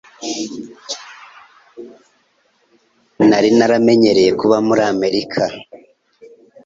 [3.27, 5.41] Nari naramenyereye kuba muri Amerika.